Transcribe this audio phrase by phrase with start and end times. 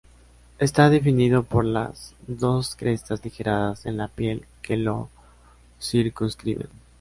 [0.57, 5.09] Está definido por las dos crestas ligeras en la piel que lo
[5.79, 6.69] circunscriben.